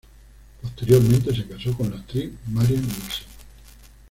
[0.59, 3.27] Posteriormente se casó con la actriz Marian Nixon.